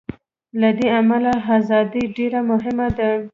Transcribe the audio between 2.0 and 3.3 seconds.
ډېره مهمه ده.